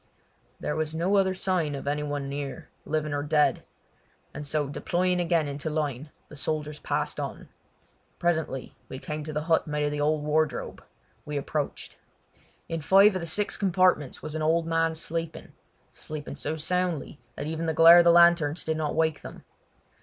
There 0.59 0.75
was 0.75 0.95
no 0.95 1.15
other 1.15 1.35
sign 1.35 1.75
of 1.75 1.87
any 1.87 2.01
one 2.01 2.27
near, 2.27 2.69
living 2.85 3.13
or 3.13 3.21
dead; 3.21 3.63
and 4.33 4.47
so 4.47 4.67
deploying 4.67 5.19
again 5.19 5.47
into 5.47 5.69
line 5.69 6.09
the 6.27 6.35
soldiers 6.35 6.79
passed 6.79 7.19
on. 7.19 7.49
Presently 8.17 8.75
we 8.89 8.97
came 8.97 9.23
to 9.23 9.31
the 9.31 9.43
hut 9.43 9.67
made 9.67 9.85
of 9.85 9.91
the 9.91 10.01
old 10.01 10.23
wardrobe. 10.23 10.83
We 11.23 11.37
approached. 11.37 11.97
In 12.67 12.81
five 12.81 13.13
of 13.13 13.21
the 13.21 13.27
six 13.27 13.57
compartments 13.57 14.23
was 14.23 14.33
an 14.33 14.41
old 14.41 14.65
man 14.65 14.95
sleeping—sleeping 14.95 16.35
so 16.35 16.55
soundly 16.55 17.19
that 17.35 17.45
even 17.45 17.67
the 17.67 17.73
glare 17.75 17.99
of 17.99 18.03
the 18.05 18.11
lanterns 18.11 18.63
did 18.63 18.77
not 18.77 18.95
wake 18.95 19.21
them. 19.21 19.43